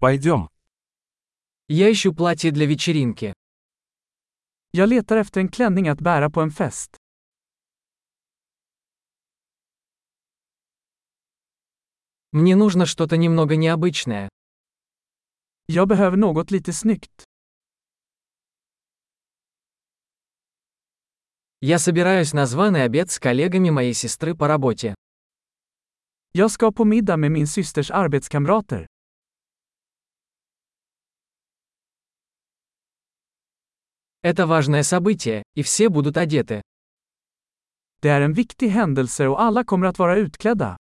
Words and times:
Пойдем. 0.00 0.48
Я 1.66 1.90
ищу 1.90 2.14
платье 2.14 2.52
для 2.52 2.66
вечеринки. 2.66 3.32
Jag 4.70 4.88
letar 4.88 5.16
efter 5.16 5.40
en 5.40 5.48
klänning 5.48 5.88
att 5.88 6.00
bära 6.00 6.30
på 6.30 6.40
en 6.40 6.50
fest. 6.50 6.96
Мне 12.30 12.54
нужно 12.56 12.86
что-то 12.86 13.16
немного 13.16 13.56
необычное. 13.56 14.28
Jag 15.66 15.88
behöver 15.88 16.16
något 16.16 16.50
lite 16.50 16.72
snyggt. 16.72 17.24
Я 21.60 21.78
собираюсь 21.80 22.32
на 22.32 22.46
званый 22.46 22.84
обед 22.84 23.10
с 23.10 23.18
коллегами 23.18 23.70
моей 23.70 23.94
сестры 23.94 24.36
по 24.36 24.46
работе. 24.46 24.94
Jag 26.32 26.50
ska 26.50 26.72
på 26.72 26.84
middag 26.84 27.16
med 27.16 27.32
min 27.32 27.46
systers 27.46 27.90
arbetskamrater. 27.90 28.86
Это 34.22 34.46
важное 34.46 34.82
событие, 34.82 35.44
и 35.54 35.62
все 35.62 35.88
будут 35.88 36.16
одеты. 36.16 36.62
Det 38.00 38.08
är 38.08 38.20
en 38.20 38.32
viktig 38.32 38.68
händelse 38.68 39.28
och 39.28 39.40
alla 39.40 39.64
kommer 39.64 39.86
att 39.86 39.98
vara 39.98 40.16
utklädda. 40.16 40.76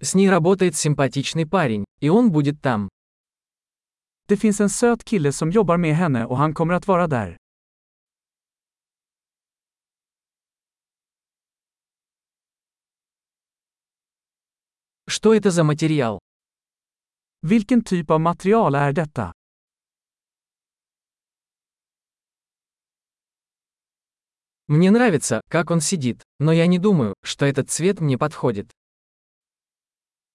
С 0.00 0.14
ней 0.14 0.30
работает 0.30 0.76
симпатичный 0.76 1.46
парень, 1.46 1.84
и 2.00 2.08
он 2.08 2.30
будет 2.30 2.60
там. 2.62 2.88
Det 4.26 4.36
finns 4.36 4.60
en 4.60 4.70
söt 4.70 5.04
kille 5.04 5.32
som 5.32 5.50
jobbar 5.50 5.76
med 5.76 5.96
henne 5.96 6.26
och 6.26 6.38
han 6.38 6.54
kommer 6.54 6.74
att 6.74 6.86
vara 6.86 7.06
där. 7.06 7.36
Что 15.06 15.34
это 15.34 15.50
за 15.50 15.64
материал? 15.64 16.18
Vilken 17.43 17.83
typ 17.83 18.11
av 18.11 18.19
material 18.21 18.75
är 18.75 18.93
detta? 18.93 19.33
Мне 24.67 24.91
нравится, 24.91 25.41
как 25.49 25.71
он 25.71 25.81
сидит, 25.81 26.23
но 26.39 26.51
я 26.51 26.67
не 26.67 26.79
думаю, 26.79 27.15
что 27.23 27.45
этот 27.45 27.69
цвет 27.69 27.99
мне 27.99 28.17
подходит. 28.17 28.71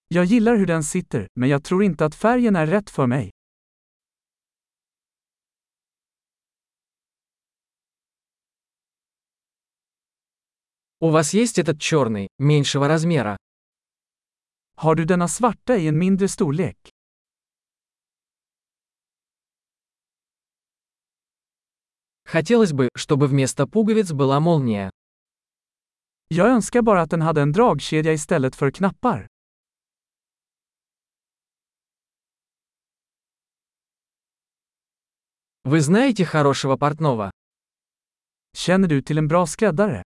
Jag 0.08 0.25
gillar 0.25 0.56
hur 0.56 0.67
den 0.67 0.83
sitter, 0.83 1.28
men 1.34 1.48
jag 1.48 1.64
tror 1.64 1.84
inte 1.84 2.05
att 2.05 2.14
färgen 2.14 2.56
är 2.56 2.67
rätt 2.67 2.91
för 2.91 3.06
mig. 3.06 3.30
У 11.00 11.11
вас 11.11 11.34
есть 11.34 11.58
этот 11.58 11.80
черный, 11.80 12.28
меньшего 12.39 12.89
размера? 12.89 13.36
Har 14.77 14.94
du 14.94 15.05
denna 15.05 15.28
svarta 15.28 15.77
i 15.77 15.86
en 15.86 15.98
mindre 15.98 16.28
storlek? 16.28 16.77
Хотелось 22.31 22.73
бы, 22.73 22.89
чтобы 22.95 23.25
вместо 23.25 23.66
пуговиц 23.66 24.11
была 24.11 24.39
молния. 24.39 24.91
Jag 26.27 26.47
önskar 26.47 26.81
bara 26.83 27.02
att 27.02 27.09
den 27.09 27.21
hade 27.21 27.41
en 27.41 27.52
dragkedja 27.52 28.13
istället 28.13 28.55
för 28.55 28.71
knappar. 28.71 29.27
Вы 35.63 35.81
знаете 35.81 36.23
хорошего 36.23 36.77
портного? 36.77 37.31
Känner 38.53 38.88
du 38.88 39.02
till 39.02 39.17
en 39.17 39.27
bra 39.27 39.47
skräddare? 39.47 40.03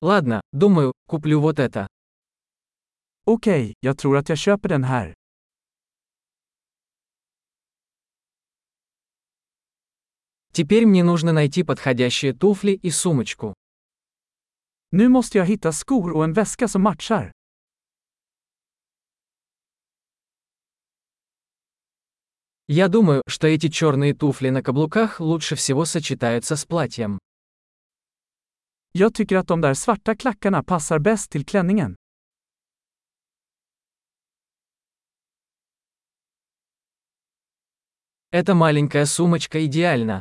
Ладно, 0.00 0.40
думаю, 0.52 0.92
куплю 1.06 1.40
вот 1.40 1.58
это. 1.58 1.86
Okej, 3.26 3.74
jag 3.80 3.98
tror 3.98 4.16
att 4.16 4.28
jag 4.28 4.38
köper 4.38 4.68
den 4.68 4.84
här. 4.84 5.14
Теперь 10.52 10.84
мне 10.84 11.02
нужно 11.02 11.32
найти 11.32 11.62
подходящие 11.62 12.34
туфли 12.34 12.72
и 12.72 12.90
сумочку. 12.90 13.54
Nu 14.90 15.08
måste 15.08 15.38
jag 15.38 15.46
hitta 15.46 15.72
skor 15.72 16.12
och 16.12 16.24
en 16.24 16.32
väska 16.32 16.68
som 16.68 16.82
matchar. 16.82 17.32
Я 22.68 22.88
думаю, 22.88 23.22
что 23.26 23.48
эти 23.48 23.68
черные 23.68 24.14
туфли 24.14 24.50
на 24.50 24.62
каблуках 24.62 25.20
лучше 25.20 25.56
всего 25.56 25.84
сочетаются 25.84 26.56
с 26.56 26.64
платьем. 26.66 27.18
Jag 28.92 29.14
tycker 29.14 29.36
att 29.36 29.48
de 29.48 29.60
där 29.60 29.74
svarta 29.74 30.14
klackarna 30.16 30.62
passar 30.62 30.98
bäst 30.98 31.30
till 31.30 31.46
klänningen. 31.46 31.96
Эта 38.30 38.54
маленькая 38.54 39.06
сумочка 39.06 39.64
идеальна. 39.64 40.20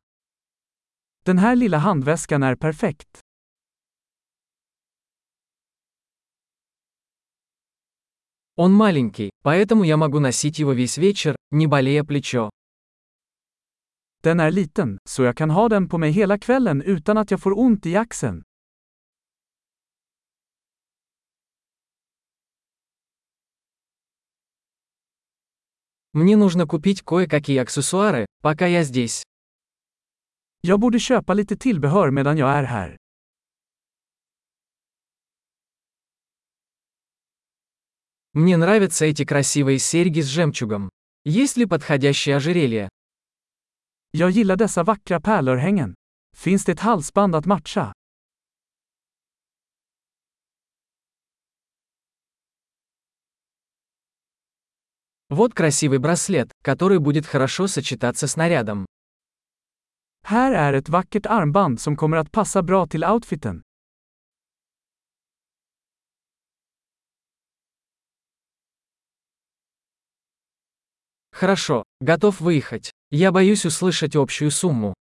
Den 1.24 1.38
här 1.38 1.56
lilla 1.56 1.78
handväskan 1.78 2.44
är 2.44 2.56
perfekt. 2.56 3.20
Он 8.56 8.74
маленький, 8.74 9.30
поэтому 9.44 9.84
я 9.84 9.98
могу 9.98 10.20
носить 10.20 10.59
его 10.59 10.74
весь 10.74 10.98
вечер, 10.98 11.36
не 11.52 11.68
болея 11.68 12.04
плечо. 12.04 12.50
Den 14.24 14.40
är 14.40 14.52
liten, 14.52 14.98
så 15.06 15.24
jag 15.24 15.38
kan 15.38 15.50
ha 15.50 15.70
den 15.70 15.90
på 15.90 15.98
mig 15.98 16.12
hela 16.12 16.38
kvällen 16.38 16.82
utan 16.82 17.18
att 17.18 17.32
jag 17.32 17.42
får 17.42 17.59
ont 17.59 17.86
i 17.86 17.96
axeln. 17.96 18.44
Мне 26.14 26.36
нужно 26.36 26.68
купить 26.68 27.03
кое-какие 27.03 27.58
аксессуары, 27.58 28.26
пока 28.42 28.68
я 28.68 28.84
здесь. 28.84 29.24
Jag 30.63 30.79
borde 30.79 30.99
köpa 30.99 31.33
lite 31.33 31.57
tillbehör 31.57 32.11
medan 32.11 32.38
jag 32.38 32.49
är 32.49 32.63
här. 32.63 32.97
Мне 38.33 38.57
нравятся 38.57 39.05
эти 39.05 39.25
красивые 39.25 39.79
серьги 39.79 40.22
с 40.22 40.27
жемчугом. 40.27 40.89
Есть 41.25 41.57
ли 41.57 41.66
подходящее 41.66 42.35
ожерелье? 42.35 42.89
Jag 44.11 44.31
gillar 44.31 44.55
dessa 44.55 44.83
vackra 44.83 45.19
pärlörhängen. 45.19 45.95
Finns 46.38 46.66
det 46.66 46.72
ett 46.72 46.79
halsband 46.79 47.35
att 47.35 47.45
matcha? 47.45 47.93
Вот 55.29 55.53
красивый 55.53 55.99
браслет, 55.99 56.51
который 56.61 56.99
будет 56.99 57.25
хорошо 57.25 57.67
сочетаться 57.67 58.28
с 58.28 58.35
нарядом. 58.35 58.85
Här 60.22 60.53
är 60.53 60.72
ett 60.72 60.88
vackert 60.88 61.27
armband 61.27 61.81
som 61.81 61.97
kommer 61.97 62.16
att 62.16 62.32
passa 62.32 62.62
bra 62.62 62.87
till 62.87 63.04
outfiten. 63.04 63.62
Хорошо, 71.32 71.84
готов 72.00 72.41
выехать. 72.41 72.91
Я 73.10 73.32
боюсь 73.32 73.66
услышать 73.66 74.16
общую 74.16 74.50
сумму. 74.50 74.94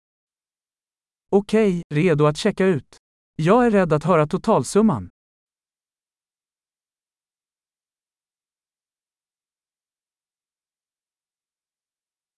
Okej, 1.31 1.83
redo 1.91 2.27
att 2.27 2.37
checka 2.37 2.67
ut. 2.67 2.97
Jag 3.37 3.67
är 3.67 3.71
rädd 3.71 3.93
att 3.93 4.05
höra 4.05 4.27
totalsumman. 4.27 5.11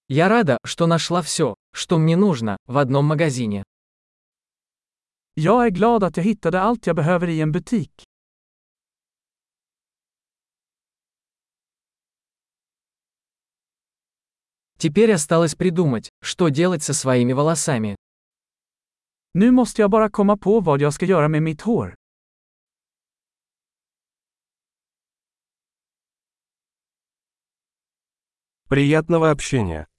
Я 0.09 0.29
рада, 0.29 0.59
что 0.65 0.87
нашла 0.87 1.21
все, 1.21 1.57
Что 1.74 1.98
мне 1.98 2.16
нужно, 2.16 2.58
в 2.66 2.78
одном 2.78 3.06
магазине. 3.06 3.64
Jag 5.34 5.66
är 5.66 5.70
glad 5.70 6.04
att 6.04 6.18
jag 6.18 6.24
hittade 6.24 6.62
allt 6.62 6.88
jag 6.88 6.96
behöver 6.96 7.28
i 7.30 7.42
en 7.42 7.52
butik. 7.52 8.04
Теперь 14.78 15.12
осталось 15.14 15.56
придумать, 15.56 16.10
что 16.22 16.50
делать 16.50 16.84
со 16.84 16.94
своими 16.94 17.34
волосами. 17.34 17.96
Nu 19.34 19.52
måste 19.52 19.82
jag 19.82 19.90
bara 19.92 20.10
komma 20.10 20.38
på 20.38 20.60
vad 20.60 20.82
jag 20.82 20.94
ska 20.94 21.06
göra 21.06 21.28
med 21.28 21.44
mitt 21.44 21.62
hår. 21.62 21.96
Приятного 28.70 29.30
общения. 29.32 29.91